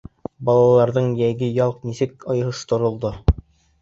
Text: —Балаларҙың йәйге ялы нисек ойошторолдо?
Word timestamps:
—Балаларҙың 0.47 1.11
йәйге 1.21 1.51
ялы 1.59 1.91
нисек 1.91 2.27
ойошторолдо? 2.37 3.13